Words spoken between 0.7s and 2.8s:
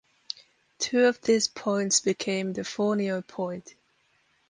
Two of these points became the